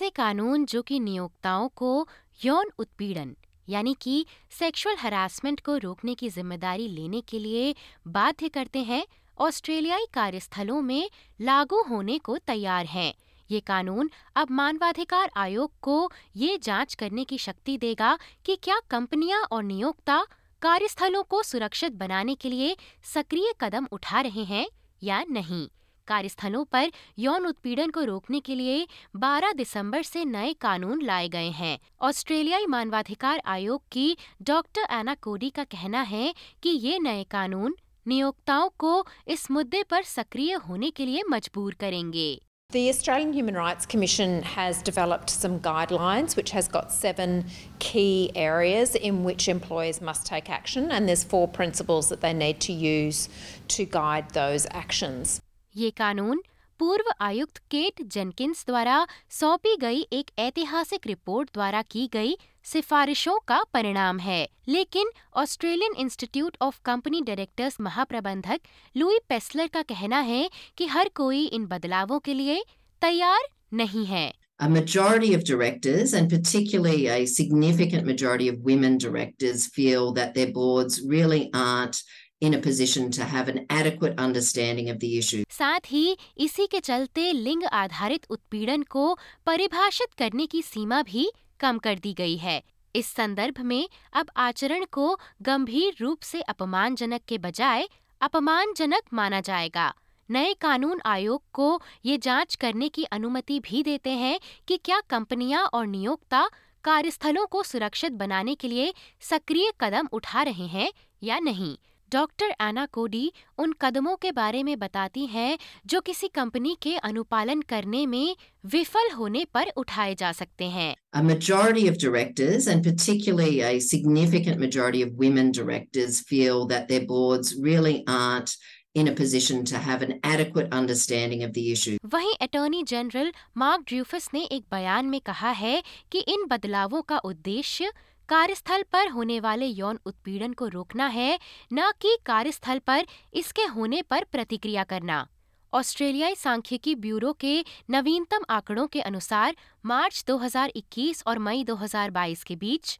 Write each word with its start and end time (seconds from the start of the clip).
ऐसे 0.00 0.08
कानून 0.10 0.64
जो 0.64 0.80
कि 0.82 0.98
नियोक्ताओं 1.00 1.68
को 1.76 2.08
यौन 2.40 2.70
उत्पीड़न, 2.78 3.34
यानी 3.68 3.94
कि 4.00 4.24
सेक्सुअल 4.50 4.96
हरासमेंट 4.98 5.60
को 5.60 5.76
रोकने 5.76 6.14
की 6.14 6.28
ज़िम्मेदारी 6.28 6.86
लेने 6.88 7.20
के 7.20 7.38
लिए 7.38 7.74
बाध्य 8.08 8.48
करते 8.48 8.78
हैं, 8.80 9.04
ऑस्ट्रेलियाई 9.38 10.06
कार्यस्थलों 10.14 10.80
में 10.82 11.10
लागू 11.40 11.82
होने 11.82 12.16
को 12.18 12.36
तैयार 12.38 12.86
हैं। 12.86 13.12
ये 13.50 13.60
कानून 13.60 14.10
अब 14.36 14.50
मानवाधिकार 14.50 15.30
आयोग 15.36 15.72
को 15.82 16.10
ये 16.36 16.58
जाँच 16.62 16.94
करने 16.94 17.24
की 17.24 17.38
शक्ति 17.38 17.76
देगा 17.78 18.16
कि 18.46 18.56
क्या 18.62 18.78
कंपनियाँ 18.90 19.42
और 19.42 19.62
नियोक्ता 19.62 20.22
कार्यस्थलों 20.62 21.22
को 21.22 21.42
सुरक्षित 21.42 21.92
बनाने 21.94 22.34
के 22.34 22.48
लिए 22.48 22.76
सक्रिय 23.14 23.52
कदम 23.60 23.88
उठा 23.92 24.20
रहे 24.20 24.44
हैं 24.44 24.66
या 25.02 25.22
नहीं। 25.30 25.68
कार्यस्थलों 26.12 26.64
पर 26.72 26.90
यौन 27.18 27.46
उत्पीड़न 27.46 27.90
को 27.90 28.04
रोकने 28.12 28.40
के 28.48 28.54
लिए 28.54 28.86
12 29.24 29.56
दिसंबर 29.56 30.02
से 30.02 30.24
नए 30.24 30.52
कानून 30.60 31.02
लाए 31.02 31.28
गए 31.28 31.50
हैं 31.60 31.78
ऑस्ट्रेलियाई 32.08 32.66
मानवाधिकार 32.76 33.42
आयोग 33.54 33.82
की 33.92 34.16
डॉक्टर 34.50 34.94
एना 34.98 35.14
कोडी 35.22 35.50
का 35.56 35.64
कहना 35.76 36.02
है 36.12 36.34
कि 36.62 36.70
ये 36.86 36.98
नए 36.98 37.24
कानून 37.30 37.74
नियोक्ताओं 38.08 38.68
को 38.78 38.92
इस 39.28 39.50
मुद्दे 39.50 39.82
पर 39.90 40.02
सक्रिय 40.02 40.54
होने 40.68 40.90
के 40.90 41.06
लिए 41.06 41.22
मजबूर 41.30 41.74
करेंगे 41.80 42.30
The 42.70 42.88
Australian 42.88 43.32
Human 43.32 43.56
Rights 43.56 43.84
Commission 43.84 44.42
has 44.42 44.80
developed 44.80 45.28
some 45.28 45.58
guidelines 45.58 46.36
which 46.36 46.52
has 46.52 46.68
got 46.68 46.92
seven 46.92 47.46
key 47.80 48.30
areas 48.36 48.94
in 49.08 49.24
which 49.24 49.48
employers 49.48 50.00
must 50.00 50.24
take 50.24 50.48
action 50.48 50.88
and 50.92 51.08
there's 51.08 51.24
four 51.24 51.48
principles 51.48 52.10
that 52.10 52.20
they 52.20 52.32
need 52.32 52.60
to 52.60 52.72
use 52.72 53.28
to 53.76 53.86
guide 53.96 54.30
those 54.34 54.68
actions. 54.82 55.40
ये 55.80 55.90
कानून 55.90 56.40
पूर्व 56.78 57.10
आयुक्त 57.20 57.58
cat 57.70 58.02
Jenkins 58.02 58.64
द्वारा 58.66 59.04
सौंपी 59.30 59.76
गई 59.76 60.00
एक 60.12 60.30
ऐतिहासिक 60.38 61.06
report 61.06 61.50
द्वारा 61.54 61.82
की 61.82 62.06
गई 62.14 62.34
सिफारिशों 62.64 63.38
का 63.48 63.62
परिणाम 63.74 64.18
है। 64.18 64.46
लेकिन 64.68 65.10
Australian 65.34 65.94
Institute 65.98 66.56
of 66.60 66.80
Company 66.84 67.20
Directors 67.20 67.76
महाप्रबंधक 67.80 68.60
लुई 68.96 69.18
पेस्लर 69.28 69.66
का 69.66 69.82
कहना 69.82 70.20
है 70.20 70.50
कि 70.76 70.86
हर 70.86 71.10
कोई 71.14 71.44
इन 71.46 71.66
बदलावों 71.66 72.18
के 72.18 72.34
लिए 72.34 72.62
तैयार 73.02 73.48
नहीं 73.72 74.06
है। 74.06 74.28
A 74.60 74.68
majority 74.68 75.28
of 75.34 75.42
directors, 75.48 76.10
and 76.16 76.26
particularly 76.30 77.04
a 77.12 77.20
significant 77.26 78.08
majority 78.08 78.48
of 78.48 78.58
women 78.66 78.98
directors, 79.04 79.62
feel 79.76 80.10
that 80.18 80.34
their 80.34 80.50
boards 80.56 80.98
really 81.12 81.40
aren't 81.60 82.00
in 82.40 82.54
a 82.54 82.58
position 82.58 83.10
to 83.10 83.24
have 83.24 83.48
an 83.48 83.58
adequate 83.68 84.14
understanding 84.18 84.88
of 84.88 85.00
the 85.00 85.18
issue. 85.18 85.44
साथ 85.50 85.80
ही, 85.86 86.16
इसी 86.38 86.66
के 86.66 86.80
चलते 86.80 87.32
लिंग 87.32 87.64
आधारित 87.64 88.26
उत्पीड़न 88.30 88.82
को 88.82 89.18
परिभाषित 89.46 90.14
करने 90.18 90.46
की 90.46 90.62
सीमा 90.62 91.02
भी 91.02 91.30
कम 91.60 91.78
कर 91.78 91.98
दी 91.98 92.14
गई 92.14 92.36
है। 92.36 92.62
इस 92.96 93.06
संदर्भ 93.06 93.60
में 93.60 93.88
अब 94.12 94.30
आचरण 94.36 94.84
को 94.92 95.18
गंभीर 95.42 95.96
रूप 96.00 96.20
से 96.22 96.40
अपमानजनक 96.40 97.20
के 97.28 97.38
बजाय 97.38 97.88
अपमानजनक 98.20 99.02
माना 99.12 99.40
जाएगा। 99.40 99.94
नए 100.30 100.54
कानून 100.54 101.00
आयोग 101.06 101.42
को 101.52 101.82
ये 102.04 102.18
जाँच 102.18 102.54
करने 102.54 102.88
की 102.88 103.04
अनुमति 103.04 103.60
भी 103.60 103.82
देते 103.82 104.10
हैं 104.10 104.40
कि 104.68 104.76
क्या 104.76 105.00
कंपनियाँ 105.00 105.64
और 105.64 105.86
नियोक्ता 105.86 106.50
कार्यस्थलों 106.84 107.46
को 107.46 107.62
सुरक्षित 107.62 108.12
बनाने 108.12 108.54
के 108.54 108.68
लिए 108.68 108.94
सक्रिय 109.20 109.72
कदम 109.80 110.08
उठा 110.12 110.42
रहे 110.42 110.66
हैं 110.66 110.92
या 111.22 111.38
नहीं। 111.38 111.76
डॉक्टर 112.12 112.54
एना 112.62 112.84
कोडी 112.92 113.30
उन 113.58 113.72
कदमों 113.80 114.14
के 114.22 114.32
बारे 114.32 114.62
में 114.62 114.78
बताती 114.78 115.26
हैं 115.26 115.58
जो 115.86 116.00
किसी 116.00 116.28
कंपनी 116.34 116.76
के 116.82 116.96
अनुपालन 117.08 117.60
करने 117.68 118.04
में 118.06 118.36
विफल 118.74 119.10
होने 119.18 119.44
पर 119.54 119.72
उठाए 119.76 120.14
जा 120.14 120.32
सकते 120.32 120.64
हैं 120.70 120.94
A 121.14 121.22
majority 121.28 121.86
of 121.88 121.96
directors, 121.98 122.66
and 122.72 122.84
particularly 122.84 123.60
a 123.68 123.78
significant 123.86 124.60
majority 124.64 125.00
of 125.02 125.16
women 125.22 125.50
directors, 125.60 126.20
feel 126.32 126.66
that 126.66 126.92
their 126.92 127.06
boards 127.06 127.54
really 127.68 127.96
aren't 128.16 128.54
in 128.94 129.08
a 129.08 129.14
position 129.14 129.64
to 129.64 129.80
have 129.80 130.02
an 130.02 130.12
adequate 130.24 130.72
understanding 130.76 131.42
of 131.48 131.52
the 131.56 131.64
issue. 131.72 131.96
वहीं 132.14 132.34
अटॉर्नी 132.42 132.82
जनरल 132.88 133.32
मार्क 133.56 133.84
ड्रूफस 133.88 134.28
ने 134.34 134.42
एक 134.52 134.64
बयान 134.70 135.06
में 135.06 135.20
कहा 135.26 135.50
है 135.58 135.82
कि 136.12 136.24
इन 136.28 136.46
बदलावों 136.50 137.02
का 137.12 137.18
उद्देश्य 137.24 137.92
कार्यस्थल 138.30 138.82
पर 138.82 139.08
होने 139.08 139.40
वाले 139.40 139.66
यौन 139.66 139.98
उत्पीड़न 140.06 140.52
को 140.52 140.66
रोकना 140.68 141.06
है, 141.06 141.38
न 141.72 141.90
कि 142.00 142.16
कार्यस्थल 142.26 142.78
पर 142.78 143.06
इसके 143.34 143.62
होने 143.62 144.02
पर 144.02 144.24
प्रतिक्रिया 144.24 144.84
करना। 144.84 145.26
ऑस्ट्रेलियाई 145.72 146.34
सांख्यिकी 146.34 146.94
ब्यूरो 146.94 147.32
के 147.32 147.64
नवीनतम 147.90 148.44
आंकड़ों 148.50 148.86
के 148.86 149.00
अनुसार 149.00 149.56
मार्च 149.84 150.24
2021 150.26 151.22
और 151.26 151.38
मई 151.38 151.64
2022 151.64 152.44
के 152.44 152.56
बीच, 152.56 152.98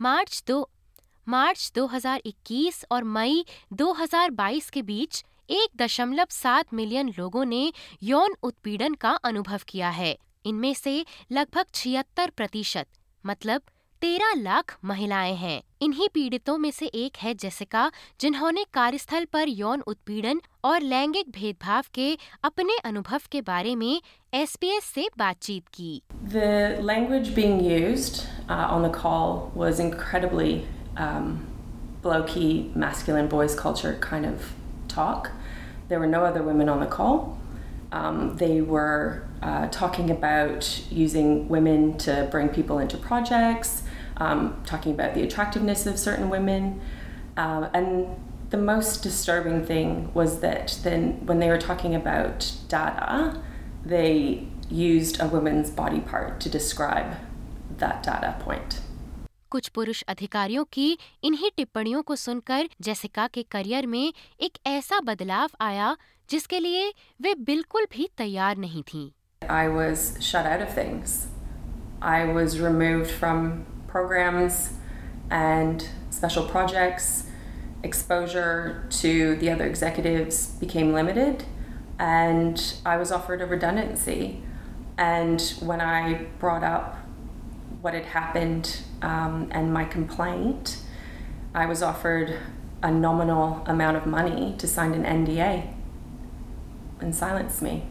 मार्च 0.00 0.42
दो, 0.46 0.70
मार्च 1.28 1.70
2021 1.74 2.84
और 2.90 3.04
मई 3.04 3.44
2022 3.72 4.70
के 4.70 4.82
बीच 4.82 5.24
एक 5.50 5.76
दशमलव 5.76 6.26
सात 6.30 6.74
मिलियन 6.74 7.14
लोगों 7.18 7.44
ने 7.44 7.72
यौन 8.02 8.36
उत्पीड़न 8.42 8.94
का 8.94 9.10
अनुभव 9.24 9.60
किया 9.68 9.90
है। 9.90 10.16
इनमें 10.46 10.74
से 10.74 11.04
लगभग 11.32 11.66
छिहत्तर 11.74 12.30
प्रतिशत 12.30 12.86
मतलब 13.24 13.62
तेरह 14.04 14.32
लाख 14.36 14.76
महिलाएँ 14.84 15.34
हैं 15.34 15.62
इन्हीं 15.82 16.08
पीड़ितों 16.14 16.56
में 16.58 16.70
से 16.70 16.86
एक 16.86 17.16
है 17.16 17.32
जेसिका 17.34 17.84
जिन्होंने 18.20 18.64
कार्यस्थल 18.74 19.24
पर 19.32 19.48
यौन 19.48 19.80
उत्पीड़न 19.86 20.40
और 20.64 20.80
लैंगिक 20.80 21.30
भेदभाव 21.34 21.84
के 21.94 22.08
अपने 22.44 22.76
अनुभव 22.84 23.20
के 23.32 23.40
बारे 23.42 23.74
में 23.76 24.00
एसपीएस 24.34 24.84
से 24.94 25.08
बातचीत 25.18 25.68
की 25.74 26.02
The 26.34 26.82
language 26.90 27.30
being 27.38 27.56
used 27.68 28.20
uh, 28.48 28.74
on 28.74 28.84
the 28.86 28.92
call 28.98 29.50
was 29.62 29.80
incredibly 29.86 30.52
um, 30.98 31.32
blokey, 32.02 32.76
masculine 32.76 33.32
boys 33.36 33.58
culture 33.62 33.94
kind 34.10 34.26
of 34.26 34.52
talk. 34.86 35.30
There 35.88 36.04
were 36.04 36.12
no 36.16 36.22
other 36.26 36.44
women 36.50 36.74
on 36.74 36.84
the 36.86 36.90
call. 36.98 37.38
Um, 37.94 38.36
they 38.36 38.60
were 38.60 39.22
uh, 39.40 39.68
talking 39.68 40.10
about 40.10 40.82
using 40.90 41.48
women 41.48 41.96
to 41.98 42.28
bring 42.30 42.48
people 42.50 42.78
into 42.80 42.96
projects, 42.96 43.83
um, 44.17 44.61
talking 44.65 44.93
about 44.93 45.13
the 45.13 45.23
attractiveness 45.23 45.85
of 45.85 45.97
certain 45.97 46.29
women. 46.29 46.81
Uh, 47.37 47.69
and 47.73 48.07
the 48.49 48.57
most 48.57 49.03
disturbing 49.03 49.65
thing 49.65 50.11
was 50.13 50.39
that 50.39 50.77
then 50.83 51.25
when 51.25 51.39
they 51.39 51.49
were 51.49 51.57
talking 51.57 51.95
about 51.95 52.51
data, 52.67 53.41
they 53.85 54.47
used 54.69 55.21
a 55.21 55.27
woman's 55.27 55.69
body 55.69 55.99
part 55.99 56.39
to 56.41 56.49
describe 56.49 57.15
that 57.77 58.03
data 58.03 58.35
point. 58.43 58.81
कुछ 59.51 59.67
पुरुष 59.67 60.01
अधिकारियों 60.07 60.63
की 60.73 60.97
इन्हीं 61.23 61.49
टिप्पणियों 61.57 62.01
को 62.01 62.15
सुनकर 62.15 62.69
Jessica 62.81 63.27
के 63.33 63.43
career 63.51 63.85
में 63.87 64.13
एक 64.41 64.57
ऐसा 64.67 64.99
बदलाव 65.05 65.49
आया 65.61 65.95
जिसके 66.29 66.59
लिए 66.59 66.93
वे 67.21 67.33
बिल्कुल 67.45 67.87
भी 67.91 68.09
तैयार 68.17 68.57
नहीं 68.57 68.83
थीं। 68.83 69.09
I 69.49 69.67
was 69.75 70.17
shut 70.21 70.45
out 70.45 70.61
of 70.61 70.73
things. 70.77 71.27
I 72.01 72.25
was 72.25 72.59
removed 72.59 73.11
from 73.11 73.65
programs 73.94 74.72
and 75.30 75.88
special 76.10 76.44
projects. 76.48 77.30
Exposure 77.84 78.84
to 78.90 79.36
the 79.36 79.48
other 79.48 79.64
executives 79.66 80.48
became 80.58 80.92
limited, 80.92 81.44
and 81.96 82.74
I 82.84 82.96
was 82.96 83.12
offered 83.12 83.40
a 83.40 83.46
redundancy. 83.46 84.42
And 84.98 85.40
when 85.60 85.80
I 85.80 86.26
brought 86.40 86.64
up 86.64 86.98
what 87.82 87.94
had 87.94 88.06
happened 88.06 88.80
um, 89.00 89.46
and 89.52 89.72
my 89.72 89.84
complaint, 89.84 90.78
I 91.54 91.66
was 91.66 91.80
offered 91.80 92.36
a 92.82 92.90
nominal 92.90 93.62
amount 93.64 93.96
of 93.96 94.06
money 94.06 94.56
to 94.58 94.66
sign 94.66 94.92
an 94.94 95.04
NDA 95.04 95.72
and 96.98 97.14
silence 97.14 97.62
me. 97.62 97.86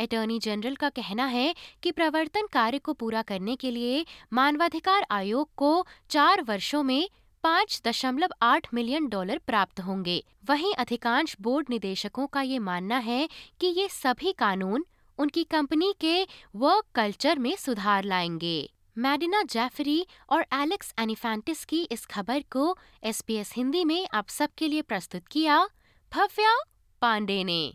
Attorney 0.00 0.38
general 0.38 0.74
का 0.74 0.88
कहना 0.88 1.26
है 1.26 1.54
कि 1.82 1.92
प्रवर्तन 1.92 2.46
कार्य 2.52 2.78
को 2.78 2.92
पूरा 2.92 3.22
करने 3.22 3.56
के 3.56 3.70
लिए 3.70 4.06
मानवाधिकार 4.32 5.06
आयोग 5.10 5.50
को 5.56 5.86
चार 6.10 6.42
वर्षों 6.42 6.82
में 6.82 7.08
पाँच 7.44 7.80
दशमलव 7.86 8.28
आठ 8.42 8.66
मिलियन 8.74 9.08
डॉलर 9.08 9.38
प्राप्त 9.38 9.80
होंगे। 9.80 10.24
वहीं 10.44 10.74
अधिकांश 10.74 11.36
बोर्ड 11.40 11.66
निदेशकों 11.70 12.26
का 12.26 12.42
ये 12.42 12.58
मानना 12.58 12.98
है 12.98 13.28
कि 13.60 13.66
ये 13.66 13.88
सभी 13.88 14.32
कानून 14.32 14.84
उनकी 15.18 15.44
कंपनी 15.44 15.94
के 16.00 16.22
वर्क 16.56 16.84
कल्चर 16.94 17.38
में 17.38 17.56
सुधार 17.56 18.04
लाएँगे। 18.04 18.70
मैडिना 18.98 19.42
जैफरी 19.42 20.06
और 20.30 20.46
एलेक्स 20.54 20.94
एनिफेंटिस 20.98 21.64
की 21.64 21.82
इस 21.82 22.06
खबर 22.06 22.42
को 22.52 22.76
एसपीएस 23.04 23.52
हिंदी 23.56 23.84
में 23.84 24.08
आप 24.14 24.28
सबके 24.28 24.68
लिए 24.68 24.82
प्रस्तुत 24.82 25.28
किया, 25.28 25.64
भव्या 26.12 26.56
पांडे 27.02 27.44
ने। 27.44 27.74